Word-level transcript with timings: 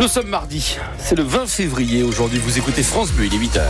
Nous 0.00 0.06
sommes 0.06 0.28
mardi, 0.28 0.76
c'est 0.96 1.16
le 1.16 1.24
20 1.24 1.48
février 1.48 2.04
aujourd'hui. 2.04 2.38
Vous 2.38 2.56
écoutez 2.56 2.84
France 2.84 3.10
Bleu, 3.10 3.26
il 3.26 3.34
est 3.34 3.38
8h. 3.38 3.60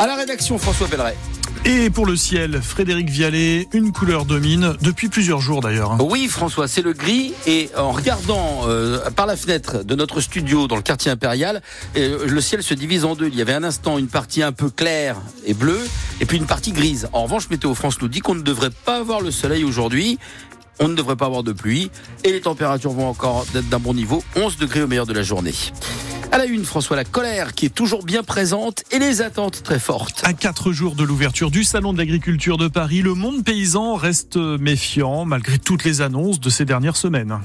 À 0.00 0.06
la 0.08 0.16
rédaction, 0.16 0.58
François 0.58 0.88
Belleret. 0.88 1.16
Et 1.64 1.88
pour 1.88 2.04
le 2.04 2.16
ciel, 2.16 2.60
Frédéric 2.60 3.08
Vialet, 3.08 3.68
une 3.72 3.92
couleur 3.92 4.24
domine 4.24 4.74
depuis 4.80 5.08
plusieurs 5.08 5.40
jours 5.40 5.60
d'ailleurs. 5.60 5.96
Oui 6.00 6.26
François, 6.26 6.66
c'est 6.66 6.82
le 6.82 6.92
gris 6.92 7.32
et 7.46 7.70
en 7.76 7.92
regardant 7.92 8.62
euh, 8.66 9.08
par 9.10 9.26
la 9.26 9.36
fenêtre 9.36 9.84
de 9.84 9.94
notre 9.94 10.20
studio 10.20 10.66
dans 10.66 10.74
le 10.74 10.82
quartier 10.82 11.12
impérial, 11.12 11.62
euh, 11.96 12.26
le 12.26 12.40
ciel 12.40 12.64
se 12.64 12.74
divise 12.74 13.04
en 13.04 13.14
deux. 13.14 13.28
Il 13.28 13.36
y 13.36 13.42
avait 13.42 13.54
un 13.54 13.62
instant 13.62 13.98
une 13.98 14.08
partie 14.08 14.42
un 14.42 14.50
peu 14.50 14.68
claire 14.68 15.16
et 15.46 15.54
bleue 15.54 15.80
et 16.20 16.26
puis 16.26 16.38
une 16.38 16.46
partie 16.46 16.72
grise. 16.72 17.08
En 17.12 17.22
revanche, 17.22 17.48
Météo 17.50 17.72
France 17.74 18.00
nous 18.02 18.08
dit 18.08 18.18
qu'on 18.18 18.34
ne 18.34 18.42
devrait 18.42 18.70
pas 18.84 18.96
avoir 18.96 19.20
le 19.20 19.30
soleil 19.30 19.62
aujourd'hui. 19.62 20.18
On 20.80 20.88
ne 20.88 20.94
devrait 20.94 21.16
pas 21.16 21.26
avoir 21.26 21.42
de 21.42 21.52
pluie 21.52 21.90
et 22.24 22.32
les 22.32 22.40
températures 22.40 22.92
vont 22.92 23.08
encore 23.08 23.46
être 23.54 23.68
d'un 23.68 23.78
bon 23.78 23.94
niveau, 23.94 24.22
11 24.36 24.56
degrés 24.56 24.82
au 24.82 24.86
meilleur 24.86 25.06
de 25.06 25.12
la 25.12 25.22
journée. 25.22 25.54
À 26.32 26.38
la 26.38 26.46
une, 26.46 26.64
François, 26.64 26.96
la 26.96 27.04
colère 27.04 27.52
qui 27.52 27.66
est 27.66 27.74
toujours 27.74 28.04
bien 28.04 28.22
présente 28.22 28.84
et 28.90 28.98
les 28.98 29.20
attentes 29.20 29.62
très 29.62 29.78
fortes. 29.78 30.22
À 30.24 30.32
quatre 30.32 30.72
jours 30.72 30.94
de 30.94 31.04
l'ouverture 31.04 31.50
du 31.50 31.62
Salon 31.62 31.92
de 31.92 31.98
l'agriculture 31.98 32.56
de 32.56 32.68
Paris, 32.68 33.02
le 33.02 33.12
monde 33.12 33.44
paysan 33.44 33.96
reste 33.96 34.36
méfiant 34.36 35.26
malgré 35.26 35.58
toutes 35.58 35.84
les 35.84 36.00
annonces 36.00 36.40
de 36.40 36.48
ces 36.48 36.64
dernières 36.64 36.96
semaines. 36.96 37.38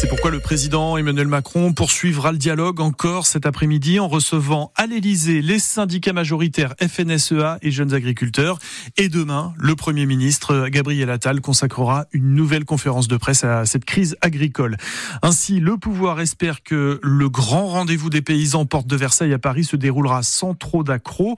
C'est 0.00 0.08
pourquoi 0.08 0.30
le 0.30 0.40
président 0.40 0.96
Emmanuel 0.96 1.26
Macron 1.26 1.74
poursuivra 1.74 2.32
le 2.32 2.38
dialogue 2.38 2.80
encore 2.80 3.26
cet 3.26 3.44
après-midi 3.44 4.00
en 4.00 4.08
recevant 4.08 4.72
à 4.74 4.86
l'Elysée 4.86 5.42
les 5.42 5.58
syndicats 5.58 6.14
majoritaires 6.14 6.72
FNSEA 6.80 7.58
et 7.60 7.70
jeunes 7.70 7.92
agriculteurs. 7.92 8.58
Et 8.96 9.10
demain, 9.10 9.52
le 9.58 9.76
Premier 9.76 10.06
ministre 10.06 10.68
Gabriel 10.68 11.10
Attal 11.10 11.42
consacrera 11.42 12.06
une 12.12 12.34
nouvelle 12.34 12.64
conférence 12.64 13.08
de 13.08 13.18
presse 13.18 13.44
à 13.44 13.66
cette 13.66 13.84
crise 13.84 14.16
agricole. 14.22 14.78
Ainsi, 15.20 15.60
le 15.60 15.76
pouvoir 15.76 16.18
espère 16.22 16.62
que 16.62 16.98
le 17.02 17.28
grand 17.28 17.66
rendez-vous 17.66 18.08
des 18.08 18.22
paysans 18.22 18.64
porte 18.64 18.86
de 18.86 18.96
Versailles 18.96 19.34
à 19.34 19.38
Paris 19.38 19.64
se 19.64 19.76
déroulera 19.76 20.22
sans 20.22 20.54
trop 20.54 20.82
d'accrocs. 20.82 21.36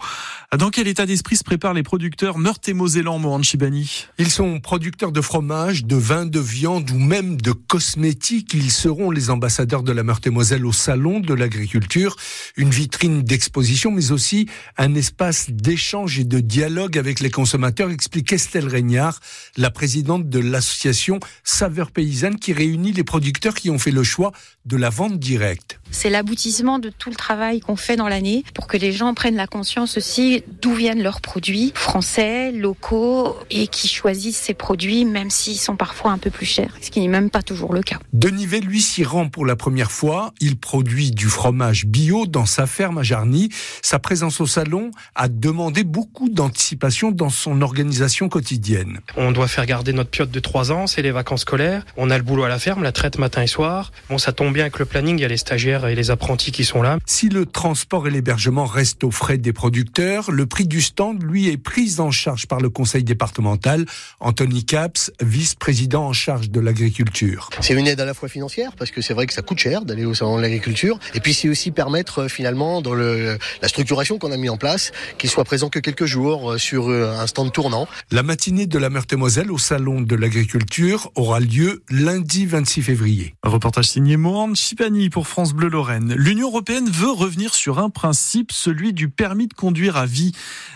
Dans 0.56 0.70
quel 0.70 0.86
état 0.86 1.04
d'esprit 1.04 1.36
se 1.36 1.42
préparent 1.42 1.74
les 1.74 1.82
producteurs 1.82 2.38
meurthe 2.38 2.68
et 2.68 2.74
Mosellan, 2.74 3.18
Mohan 3.18 3.42
Chibani? 3.42 4.06
Ils 4.18 4.30
sont 4.30 4.60
producteurs 4.60 5.10
de 5.10 5.20
fromage, 5.20 5.84
de 5.84 5.96
vin, 5.96 6.26
de 6.26 6.38
viande 6.38 6.88
ou 6.92 6.98
même 6.98 7.40
de 7.40 7.50
cosmétiques 7.50 8.51
ils 8.54 8.70
seront 8.70 9.10
les 9.10 9.30
ambassadeurs 9.30 9.82
de 9.82 9.92
la 9.92 10.02
Meurthe-et-Moselle 10.02 10.66
au 10.66 10.72
Salon 10.72 11.20
de 11.20 11.34
l'Agriculture, 11.34 12.16
une 12.56 12.70
vitrine 12.70 13.22
d'exposition, 13.22 13.90
mais 13.90 14.12
aussi 14.12 14.48
un 14.78 14.94
espace 14.94 15.50
d'échange 15.50 16.18
et 16.18 16.24
de 16.24 16.40
dialogue 16.40 16.98
avec 16.98 17.20
les 17.20 17.30
consommateurs, 17.30 17.90
explique 17.90 18.32
Estelle 18.32 18.68
Régnard, 18.68 19.20
la 19.56 19.70
présidente 19.70 20.28
de 20.28 20.38
l'association 20.38 21.20
Saveurs 21.44 21.90
Paysannes, 21.90 22.38
qui 22.38 22.52
réunit 22.52 22.92
les 22.92 23.04
producteurs 23.04 23.54
qui 23.54 23.70
ont 23.70 23.78
fait 23.78 23.90
le 23.90 24.02
choix 24.02 24.32
de 24.64 24.76
la 24.76 24.90
vente 24.90 25.18
directe. 25.18 25.78
C'est 25.90 26.10
l'aboutissement 26.10 26.78
de 26.78 26.90
tout 26.90 27.10
le 27.10 27.16
travail 27.16 27.60
qu'on 27.60 27.76
fait 27.76 27.96
dans 27.96 28.08
l'année 28.08 28.44
pour 28.54 28.66
que 28.66 28.76
les 28.76 28.92
gens 28.92 29.12
prennent 29.14 29.36
la 29.36 29.46
conscience 29.46 29.96
aussi 29.96 30.42
d'où 30.60 30.74
viennent 30.74 31.02
leurs 31.02 31.20
produits 31.20 31.72
français, 31.74 32.52
locaux 32.52 33.36
et 33.50 33.66
qui 33.66 33.88
choisissent 33.88 34.38
ces 34.38 34.54
produits 34.54 35.04
même 35.04 35.30
s'ils 35.30 35.58
sont 35.58 35.76
parfois 35.76 36.12
un 36.12 36.18
peu 36.18 36.30
plus 36.30 36.46
chers, 36.46 36.76
ce 36.80 36.90
qui 36.90 37.00
n'est 37.00 37.08
même 37.08 37.30
pas 37.30 37.42
toujours 37.42 37.74
le 37.74 37.82
cas. 37.82 37.98
Denis 38.12 38.41
lui, 38.46 38.80
s'y 38.80 39.04
rend 39.04 39.28
pour 39.28 39.46
la 39.46 39.56
première 39.56 39.90
fois. 39.90 40.32
Il 40.40 40.56
produit 40.56 41.10
du 41.10 41.26
fromage 41.26 41.86
bio 41.86 42.26
dans 42.26 42.46
sa 42.46 42.66
ferme 42.66 42.98
à 42.98 43.02
Jarny. 43.02 43.48
Sa 43.82 43.98
présence 43.98 44.40
au 44.40 44.46
salon 44.46 44.90
a 45.14 45.28
demandé 45.28 45.84
beaucoup 45.84 46.28
d'anticipation 46.28 47.10
dans 47.10 47.30
son 47.30 47.62
organisation 47.62 48.28
quotidienne. 48.28 49.00
On 49.16 49.32
doit 49.32 49.48
faire 49.48 49.66
garder 49.66 49.92
notre 49.92 50.10
piote 50.10 50.30
de 50.30 50.40
3 50.40 50.72
ans, 50.72 50.86
c'est 50.86 51.02
les 51.02 51.10
vacances 51.10 51.42
scolaires. 51.42 51.84
On 51.96 52.10
a 52.10 52.18
le 52.18 52.24
boulot 52.24 52.44
à 52.44 52.48
la 52.48 52.58
ferme, 52.58 52.82
la 52.82 52.92
traite 52.92 53.18
matin 53.18 53.42
et 53.42 53.46
soir. 53.46 53.92
Bon, 54.08 54.18
ça 54.18 54.32
tombe 54.32 54.52
bien 54.52 54.64
avec 54.64 54.78
le 54.78 54.84
planning, 54.84 55.18
il 55.18 55.22
y 55.22 55.24
a 55.24 55.28
les 55.28 55.36
stagiaires 55.36 55.86
et 55.86 55.94
les 55.94 56.10
apprentis 56.10 56.52
qui 56.52 56.64
sont 56.64 56.82
là. 56.82 56.98
Si 57.06 57.28
le 57.28 57.46
transport 57.46 58.06
et 58.06 58.10
l'hébergement 58.10 58.66
restent 58.66 59.04
aux 59.04 59.10
frais 59.10 59.38
des 59.38 59.52
producteurs, 59.52 60.30
le 60.30 60.46
prix 60.46 60.66
du 60.66 60.80
stand, 60.80 61.22
lui, 61.22 61.48
est 61.48 61.56
pris 61.56 61.96
en 61.98 62.10
charge 62.10 62.46
par 62.46 62.60
le 62.60 62.70
conseil 62.70 63.04
départemental. 63.04 63.86
Anthony 64.20 64.64
Caps, 64.64 65.12
vice-président 65.20 66.06
en 66.06 66.12
charge 66.12 66.50
de 66.50 66.60
l'agriculture. 66.60 67.50
C'est 67.60 67.74
une 67.74 67.86
aide 67.86 68.00
à 68.00 68.04
la 68.04 68.14
fois 68.14 68.28
financière, 68.32 68.72
parce 68.76 68.90
que 68.90 69.00
c'est 69.00 69.14
vrai 69.14 69.26
que 69.26 69.32
ça 69.32 69.42
coûte 69.42 69.58
cher 69.58 69.84
d'aller 69.84 70.04
au 70.04 70.14
salon 70.14 70.36
de 70.36 70.42
l'agriculture. 70.42 70.98
Et 71.14 71.20
puis 71.20 71.34
c'est 71.34 71.48
aussi 71.48 71.70
permettre 71.70 72.22
euh, 72.22 72.28
finalement 72.28 72.82
dans 72.82 72.94
le, 72.94 73.38
la 73.60 73.68
structuration 73.68 74.18
qu'on 74.18 74.32
a 74.32 74.36
mis 74.36 74.48
en 74.48 74.56
place, 74.56 74.90
qu'il 75.18 75.30
soit 75.30 75.44
présent 75.44 75.68
que 75.68 75.78
quelques 75.78 76.06
jours 76.06 76.52
euh, 76.52 76.58
sur 76.58 76.90
euh, 76.90 77.14
un 77.18 77.26
stand 77.26 77.52
tournant. 77.52 77.86
La 78.10 78.22
matinée 78.22 78.66
de 78.66 78.78
la 78.78 78.90
Meurthe-et-Moselle 78.90 79.52
au 79.52 79.58
salon 79.58 80.00
de 80.00 80.16
l'agriculture 80.16 81.10
aura 81.14 81.40
lieu 81.40 81.82
lundi 81.90 82.46
26 82.46 82.82
février. 82.82 83.34
reportage 83.44 83.86
signé 83.86 84.16
Mohan 84.16 84.54
Chipani 84.54 85.10
pour 85.10 85.28
France 85.28 85.52
Bleu 85.52 85.68
Lorraine. 85.68 86.14
L'Union 86.16 86.48
européenne 86.48 86.88
veut 86.90 87.12
revenir 87.12 87.54
sur 87.54 87.78
un 87.78 87.90
principe, 87.90 88.50
celui 88.52 88.92
du 88.92 89.08
permis 89.08 89.46
de 89.46 89.54
conduire 89.54 89.96
à 89.96 90.06
vie. 90.06 90.32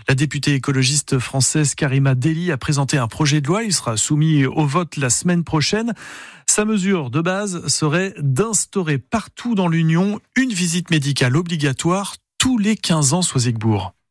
La 0.09 0.15
députée 0.15 0.55
écologiste 0.55 1.19
française 1.19 1.75
Karima 1.75 2.15
Deli 2.15 2.53
a 2.53 2.57
présenté 2.57 2.99
un 2.99 3.09
projet 3.09 3.41
de 3.41 3.47
loi. 3.49 3.65
Il 3.65 3.73
sera 3.73 3.97
soumis 3.97 4.45
au 4.45 4.67
vote 4.67 4.97
la 4.97 5.11
semaine 5.11 5.43
prochaine. 5.43 5.95
Sa 6.49 6.65
mesure 6.65 7.11
de 7.11 7.21
base 7.21 7.67
serait 7.67 8.15
d'instaurer 8.19 8.99
partout 8.99 9.55
dans 9.55 9.69
l'Union 9.69 10.21
une 10.37 10.53
visite 10.53 10.91
médicale 10.91 11.37
obligatoire 11.37 12.17
tous 12.39 12.57
les 12.57 12.77
15 12.77 13.13
ans, 13.13 13.23
soit 13.23 13.43
Zigbourg. 13.43 13.96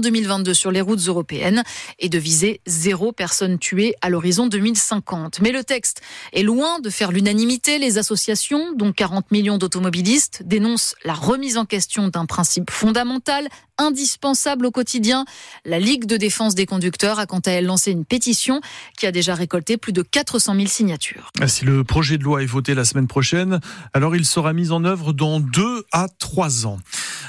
2022 0.00 0.54
sur 0.54 0.70
les 0.70 0.80
routes 0.80 1.06
européennes 1.06 1.62
et 1.98 2.08
de 2.08 2.18
viser 2.18 2.60
zéro 2.66 3.12
personne 3.12 3.58
tuée 3.58 3.94
à 4.00 4.08
l'horizon 4.10 4.46
2050. 4.46 5.40
Mais 5.40 5.52
le 5.52 5.64
texte 5.64 6.00
est 6.32 6.42
loin 6.42 6.80
de 6.80 6.90
faire 6.90 7.12
l'unanimité. 7.12 7.78
Les 7.78 7.98
associations, 7.98 8.72
dont 8.74 8.92
40 8.92 9.30
millions 9.30 9.58
d'automobilistes, 9.58 10.42
dénoncent 10.44 10.94
la 11.04 11.14
remise 11.14 11.56
en 11.56 11.64
question 11.64 12.08
d'un 12.08 12.26
principe 12.26 12.70
fondamental, 12.70 13.48
indispensable 13.80 14.66
au 14.66 14.70
quotidien. 14.70 15.24
La 15.64 15.80
Ligue 15.80 16.04
de 16.04 16.16
défense 16.16 16.54
des 16.54 16.66
conducteurs 16.66 17.18
a 17.18 17.26
quant 17.26 17.40
à 17.40 17.50
elle 17.50 17.64
lancé 17.64 17.90
une 17.90 18.04
pétition 18.04 18.60
qui 18.98 19.06
a 19.06 19.12
déjà 19.12 19.34
récolté 19.34 19.76
plus 19.76 19.92
de 19.92 20.02
400 20.02 20.54
000 20.54 20.66
signatures. 20.66 21.30
Si 21.46 21.64
le 21.64 21.82
projet 21.82 22.18
de 22.18 22.24
loi 22.24 22.42
est 22.42 22.46
voté 22.46 22.74
la 22.74 22.84
semaine 22.84 23.06
prochaine, 23.06 23.60
alors 23.94 24.14
il 24.14 24.26
sera 24.26 24.52
mis 24.52 24.70
en 24.70 24.84
œuvre 24.84 25.12
dans 25.12 25.40
deux 25.40 25.84
à 25.92 26.08
trois 26.18 26.66
ans. 26.66 26.78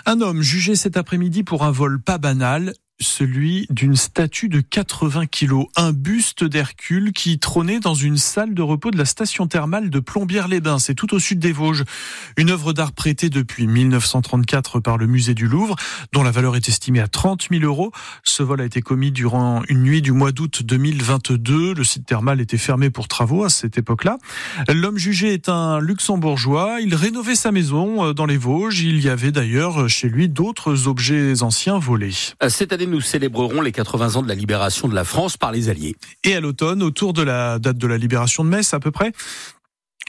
Un 0.06 0.22
homme 0.22 0.41
jugé 0.41 0.75
cet 0.75 0.97
après-midi 0.97 1.44
pour 1.44 1.63
un 1.63 1.72
vol 1.72 2.01
pas 2.01 2.17
banal 2.17 2.73
celui 3.01 3.67
d'une 3.69 3.95
statue 3.95 4.47
de 4.47 4.62
80 4.62 5.25
kilos, 5.25 5.66
un 5.75 5.91
buste 5.91 6.44
d'Hercule 6.44 7.12
qui 7.12 7.39
trônait 7.39 7.79
dans 7.79 7.95
une 7.95 8.17
salle 8.17 8.53
de 8.53 8.62
repos 8.62 8.91
de 8.91 8.97
la 8.97 9.06
station 9.06 9.47
thermale 9.47 9.89
de 9.89 10.00
Plombières-les-Bains, 10.00 10.79
c'est 10.79 10.95
tout 10.95 11.13
au 11.13 11.19
sud 11.19 11.39
des 11.39 11.51
Vosges. 11.51 11.84
Une 12.38 12.51
œuvre 12.51 12.73
d'art 12.73 12.91
prêtée 12.91 13.29
depuis 13.29 13.67
1934 13.67 14.79
par 14.79 14.97
le 14.97 15.07
musée 15.07 15.34
du 15.34 15.47
Louvre, 15.47 15.75
dont 16.13 16.23
la 16.23 16.31
valeur 16.31 16.56
est 16.56 16.69
estimée 16.69 17.00
à 17.00 17.07
30 17.07 17.47
000 17.51 17.63
euros. 17.63 17.91
Ce 18.23 18.44
vol 18.44 18.62
a 18.62 18.66
été 18.66 18.81
commis 18.81 19.12
durant 19.12 19.63
une 19.68 19.83
nuit 19.83 20.01
du 20.01 20.12
mois 20.12 20.31
d'août 20.31 20.63
2022. 20.63 21.73
Le 21.73 21.83
site 21.83 22.06
thermal 22.06 22.39
était 22.39 22.57
fermé 22.57 22.89
pour 22.89 23.07
travaux 23.07 23.44
à 23.44 23.50
cette 23.50 23.78
époque-là. 23.78 24.18
L'homme 24.69 24.97
jugé 24.97 25.33
est 25.33 25.50
un 25.50 25.80
luxembourgeois. 25.80 26.80
Il 26.81 26.95
rénovait 26.95 27.36
sa 27.36 27.51
maison 27.51 28.06
euh, 28.06 28.13
dans 28.13 28.25
les 28.25 28.38
Vosges. 28.38 28.81
Il 28.81 29.01
y 29.01 29.09
avait 29.09 29.31
d'ailleurs 29.31 29.89
chez 29.89 30.09
lui 30.09 30.30
d'autres 30.30 30.88
objets 30.88 31.42
anciens 31.42 31.80
volés. 31.80 32.12
Année, 32.71 32.90
nous 32.91 33.01
célébrerons 33.01 33.61
les 33.61 33.71
80 33.71 34.15
ans 34.15 34.21
de 34.21 34.27
la 34.27 34.35
libération 34.35 34.88
de 34.88 34.93
la 34.93 35.03
France 35.03 35.38
par 35.38 35.51
les 35.51 35.69
Alliés. 35.69 35.95
Et 36.23 36.35
à 36.35 36.39
l'automne, 36.39 36.83
autour 36.83 37.13
de 37.13 37.23
la 37.23 37.57
date 37.57 37.77
de 37.77 37.88
la 37.88 37.97
libération 37.97 38.43
de 38.43 38.49
Metz 38.49 38.73
à 38.73 38.79
peu 38.79 38.91
près, 38.91 39.13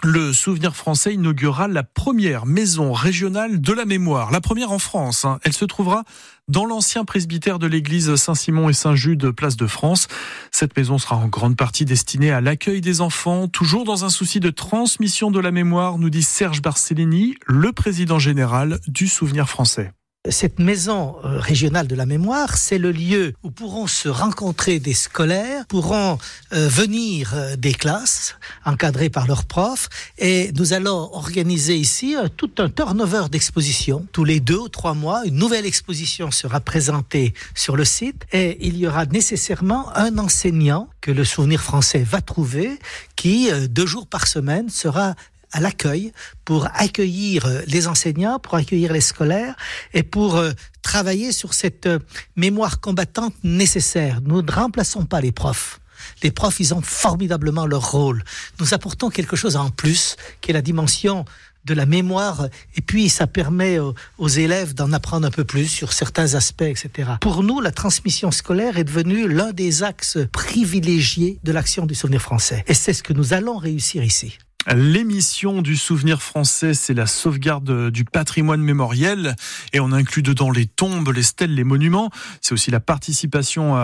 le 0.04 0.32
Souvenir 0.32 0.74
français 0.74 1.14
inaugurera 1.14 1.68
la 1.68 1.84
première 1.84 2.44
maison 2.44 2.92
régionale 2.92 3.60
de 3.60 3.72
la 3.72 3.84
mémoire, 3.84 4.32
la 4.32 4.40
première 4.40 4.72
en 4.72 4.80
France. 4.80 5.24
Hein. 5.24 5.38
Elle 5.44 5.52
se 5.52 5.64
trouvera 5.64 6.02
dans 6.48 6.64
l'ancien 6.64 7.04
presbytère 7.04 7.60
de 7.60 7.68
l'église 7.68 8.16
Saint-Simon 8.16 8.68
et 8.68 8.72
Saint-Jude, 8.72 9.30
place 9.30 9.56
de 9.56 9.68
France. 9.68 10.08
Cette 10.50 10.76
maison 10.76 10.98
sera 10.98 11.14
en 11.16 11.28
grande 11.28 11.56
partie 11.56 11.84
destinée 11.84 12.32
à 12.32 12.40
l'accueil 12.40 12.80
des 12.80 13.00
enfants, 13.00 13.46
toujours 13.46 13.84
dans 13.84 14.04
un 14.04 14.10
souci 14.10 14.40
de 14.40 14.50
transmission 14.50 15.30
de 15.30 15.38
la 15.38 15.52
mémoire, 15.52 15.98
nous 15.98 16.10
dit 16.10 16.24
Serge 16.24 16.62
Barcellini, 16.62 17.36
le 17.46 17.70
président 17.70 18.18
général 18.18 18.80
du 18.88 19.06
Souvenir 19.06 19.48
français. 19.48 19.92
Cette 20.30 20.60
maison 20.60 21.16
euh, 21.24 21.40
régionale 21.40 21.88
de 21.88 21.96
la 21.96 22.06
mémoire, 22.06 22.56
c'est 22.56 22.78
le 22.78 22.92
lieu 22.92 23.34
où 23.42 23.50
pourront 23.50 23.88
se 23.88 24.08
rencontrer 24.08 24.78
des 24.78 24.94
scolaires, 24.94 25.66
pourront 25.66 26.16
euh, 26.52 26.68
venir 26.68 27.32
euh, 27.34 27.56
des 27.56 27.74
classes 27.74 28.36
encadrées 28.64 29.10
par 29.10 29.26
leurs 29.26 29.44
profs, 29.44 29.88
et 30.18 30.52
nous 30.54 30.74
allons 30.74 31.10
organiser 31.12 31.74
ici 31.74 32.14
tout 32.36 32.52
un 32.58 32.68
turnover 32.68 33.24
d'expositions. 33.32 34.06
Tous 34.12 34.22
les 34.22 34.38
deux 34.38 34.58
ou 34.58 34.68
trois 34.68 34.94
mois, 34.94 35.22
une 35.24 35.34
nouvelle 35.34 35.66
exposition 35.66 36.30
sera 36.30 36.60
présentée 36.60 37.34
sur 37.56 37.74
le 37.74 37.84
site, 37.84 38.24
et 38.32 38.64
il 38.64 38.76
y 38.76 38.86
aura 38.86 39.06
nécessairement 39.06 39.92
un 39.96 40.18
enseignant 40.18 40.88
que 41.00 41.10
le 41.10 41.24
souvenir 41.24 41.60
français 41.60 42.04
va 42.08 42.20
trouver, 42.20 42.78
qui 43.16 43.50
deux 43.68 43.86
jours 43.86 44.06
par 44.06 44.28
semaine 44.28 44.68
sera 44.68 45.16
à 45.52 45.60
l'accueil 45.60 46.12
pour 46.44 46.66
accueillir 46.74 47.46
euh, 47.46 47.60
les 47.66 47.86
enseignants, 47.86 48.38
pour 48.38 48.54
accueillir 48.54 48.92
les 48.92 49.00
scolaires 49.00 49.54
et 49.94 50.02
pour 50.02 50.36
euh, 50.36 50.52
travailler 50.82 51.32
sur 51.32 51.54
cette 51.54 51.86
euh, 51.86 51.98
mémoire 52.36 52.80
combattante 52.80 53.34
nécessaire. 53.44 54.20
Nous 54.22 54.42
ne 54.42 54.50
remplaçons 54.50 55.04
pas 55.04 55.20
les 55.20 55.32
profs. 55.32 55.80
Les 56.22 56.30
profs, 56.30 56.58
ils 56.58 56.74
ont 56.74 56.82
formidablement 56.82 57.66
leur 57.66 57.92
rôle. 57.92 58.24
Nous 58.58 58.74
apportons 58.74 59.08
quelque 59.08 59.36
chose 59.36 59.56
en 59.56 59.70
plus, 59.70 60.16
qui 60.40 60.50
est 60.50 60.54
la 60.54 60.62
dimension 60.62 61.24
de 61.64 61.74
la 61.74 61.86
mémoire, 61.86 62.48
et 62.74 62.80
puis 62.80 63.08
ça 63.08 63.28
permet 63.28 63.78
aux, 63.78 64.28
élèves 64.28 64.74
d'en 64.74 64.92
apprendre 64.92 65.26
un 65.26 65.30
peu 65.30 65.44
plus 65.44 65.68
sur 65.68 65.92
certains 65.92 66.34
aspects, 66.34 66.62
etc. 66.62 67.12
Pour 67.20 67.44
nous, 67.44 67.60
la 67.60 67.70
transmission 67.70 68.32
scolaire 68.32 68.78
est 68.78 68.84
devenue 68.84 69.28
l'un 69.28 69.52
des 69.52 69.84
axes 69.84 70.18
privilégiés 70.32 71.38
de 71.44 71.52
l'action 71.52 71.86
du 71.86 71.94
souvenir 71.94 72.20
français. 72.20 72.64
Et 72.66 72.74
c'est 72.74 72.92
ce 72.92 73.04
que 73.04 73.12
nous 73.12 73.32
allons 73.32 73.58
réussir 73.58 74.02
ici. 74.02 74.38
L'émission 74.70 75.60
du 75.60 75.76
souvenir 75.76 76.22
français, 76.22 76.72
c'est 76.72 76.94
la 76.94 77.06
sauvegarde 77.06 77.90
du 77.90 78.04
patrimoine 78.04 78.62
mémoriel 78.62 79.34
et 79.72 79.80
on 79.80 79.90
inclut 79.90 80.22
dedans 80.22 80.52
les 80.52 80.66
tombes, 80.66 81.08
les 81.12 81.24
stèles, 81.24 81.54
les 81.54 81.64
monuments. 81.64 82.10
C'est 82.40 82.52
aussi 82.52 82.70
la 82.70 82.78
participation 82.78 83.74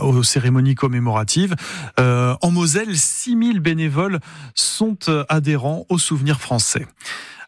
aux 0.00 0.22
cérémonies 0.22 0.74
commémoratives. 0.74 1.54
Euh, 2.00 2.34
en 2.42 2.50
Moselle, 2.50 2.96
6000 2.96 3.60
bénévoles 3.60 4.18
sont 4.54 4.98
euh, 5.08 5.24
adhérents 5.28 5.86
au 5.88 5.98
souvenir 5.98 6.40
français. 6.40 6.86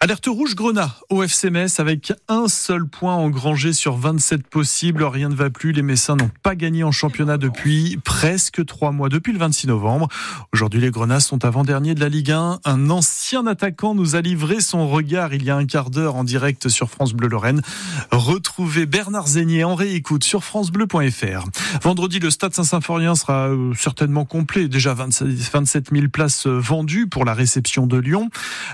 Alerte 0.03 0.27
rouge 0.27 0.57
Grenat 0.57 0.97
au 1.11 1.23
FC 1.23 1.49
Metz 1.49 1.79
avec 1.79 2.13
un 2.27 2.49
seul 2.49 2.89
point 2.89 3.15
engrangé 3.15 3.73
sur 3.73 3.97
27 3.97 4.45
possibles. 4.49 5.05
Rien 5.05 5.29
ne 5.29 5.37
va 5.37 5.49
plus. 5.49 5.71
Les 5.71 5.83
Messins 5.83 6.17
n'ont 6.17 6.33
pas 6.43 6.57
gagné 6.57 6.83
en 6.83 6.91
championnat 6.91 7.39
depuis 7.39 8.01
presque 8.03 8.67
trois 8.67 8.91
mois, 8.91 9.09
depuis 9.09 9.33
le 9.33 9.39
26 9.39 9.69
novembre. 9.69 10.09
Aujourd'hui, 10.53 10.81
les 10.81 10.91
Grenats 10.91 11.21
sont 11.21 11.45
avant-dernier 11.45 11.95
de 11.95 12.01
la 12.01 12.09
Ligue 12.09 12.33
1. 12.33 12.59
Un 12.65 12.91
ancien 12.91 13.47
attaquant 13.47 13.95
nous 13.95 14.17
a 14.17 14.23
livré 14.23 14.61
son 14.61 14.89
regard 14.89 15.35
il 15.35 15.45
y 15.45 15.51
a 15.51 15.57
un 15.57 15.67
quart 15.67 15.89
d'heure 15.89 16.17
en 16.17 16.25
direct 16.25 16.69
sur 16.69 16.91
France 16.91 17.13
Bleu 17.13 17.29
Lorraine. 17.29 17.63
Retrouvez 18.11 18.87
Bernard 18.87 19.29
Zégnier 19.29 19.63
en 19.63 19.77
réécoute 19.77 20.25
sur 20.25 20.43
francebleu.fr. 20.43 21.45
Vendredi, 21.81 22.19
le 22.19 22.31
stade 22.31 22.55
Saint-Symphorien 22.55 23.15
sera 23.15 23.51
euh, 23.51 23.73
certainement 23.79 24.25
complet. 24.25 24.67
Déjà 24.67 24.95
27 24.95 25.91
000 25.93 26.09
places 26.09 26.49
euh, 26.49 26.59
vendues 26.59 27.07
pour 27.07 27.25
la 27.25 27.35
réception 27.35 27.87
de 27.87 27.99
Lyon. 27.99 28.31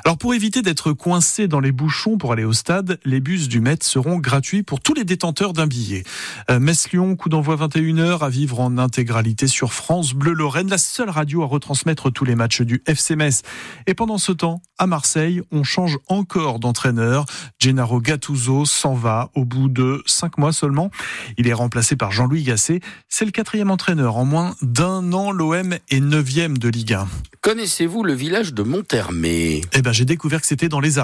Alors 0.06 0.16
pour 0.16 0.32
éviter 0.32 0.62
d'être 0.62 0.94
coincé 0.94 1.17
dans 1.48 1.58
les 1.58 1.72
bouchons 1.72 2.16
pour 2.16 2.32
aller 2.32 2.44
au 2.44 2.52
stade, 2.52 3.00
les 3.04 3.18
bus 3.18 3.48
du 3.48 3.60
Met 3.60 3.78
seront 3.82 4.18
gratuits 4.18 4.62
pour 4.62 4.78
tous 4.78 4.94
les 4.94 5.02
détenteurs 5.02 5.52
d'un 5.52 5.66
billet. 5.66 6.04
Euh, 6.48 6.60
Metz-Lyon, 6.60 7.16
coup 7.16 7.28
d'envoi 7.28 7.56
21h 7.56 8.20
à 8.20 8.28
vivre 8.28 8.60
en 8.60 8.78
intégralité 8.78 9.48
sur 9.48 9.72
France 9.72 10.14
Bleu 10.14 10.32
Lorraine, 10.32 10.70
la 10.70 10.78
seule 10.78 11.10
radio 11.10 11.42
à 11.42 11.46
retransmettre 11.46 12.12
tous 12.12 12.24
les 12.24 12.36
matchs 12.36 12.62
du 12.62 12.84
FC 12.86 13.16
Metz. 13.16 13.42
Et 13.88 13.94
pendant 13.94 14.18
ce 14.18 14.30
temps, 14.30 14.62
à 14.78 14.86
Marseille, 14.86 15.42
on 15.50 15.64
change 15.64 15.98
encore 16.06 16.60
d'entraîneur. 16.60 17.26
Gennaro 17.58 18.00
Gattuso 18.00 18.64
s'en 18.64 18.94
va 18.94 19.30
au 19.34 19.44
bout 19.44 19.68
de 19.68 20.04
cinq 20.06 20.38
mois 20.38 20.52
seulement. 20.52 20.92
Il 21.36 21.48
est 21.48 21.52
remplacé 21.52 21.96
par 21.96 22.12
Jean-Louis 22.12 22.44
Gasset. 22.44 22.80
C'est 23.08 23.24
le 23.24 23.32
quatrième 23.32 23.72
entraîneur 23.72 24.16
en 24.18 24.24
moins 24.24 24.54
d'un 24.62 25.12
an. 25.12 25.32
L'OM 25.32 25.74
est 25.90 26.00
neuvième 26.00 26.58
de 26.58 26.68
Ligue 26.68 26.94
1. 26.94 27.08
Connaissez-vous 27.40 28.02
le 28.02 28.12
village 28.12 28.52
de 28.52 28.62
Montermé? 28.62 29.62
Eh 29.72 29.80
ben, 29.80 29.92
j'ai 29.92 30.04
découvert 30.04 30.40
que 30.40 30.46
c'était 30.46 30.68
dans 30.68 30.80
les 30.80 30.98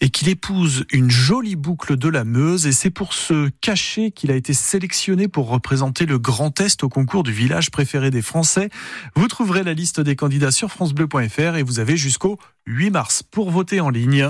Et 0.00 0.10
qu'il 0.10 0.28
épouse 0.28 0.84
une 0.92 1.10
jolie 1.10 1.56
boucle 1.56 1.96
de 1.96 2.08
la 2.08 2.24
Meuse 2.24 2.66
et 2.66 2.72
c'est 2.72 2.90
pour 2.90 3.12
se 3.12 3.48
cacher 3.60 4.10
qu'il 4.10 4.30
a 4.30 4.34
été 4.34 4.54
sélectionné 4.54 5.28
pour 5.28 5.48
représenter 5.48 6.06
le 6.06 6.18
Grand 6.18 6.60
Est 6.60 6.84
au 6.84 6.88
concours 6.88 7.22
du 7.22 7.32
village 7.32 7.70
préféré 7.70 8.10
des 8.10 8.22
Français. 8.22 8.70
Vous 9.14 9.28
trouverez 9.28 9.62
la 9.62 9.74
liste 9.74 10.00
des 10.00 10.16
candidats 10.16 10.50
sur 10.50 10.70
francebleu.fr 10.70 11.56
et 11.56 11.62
vous 11.62 11.78
avez 11.78 11.96
jusqu'au 11.96 12.38
8 12.66 12.90
mars 12.90 13.22
pour 13.22 13.50
voter 13.50 13.80
en 13.80 13.90
ligne. 13.90 14.24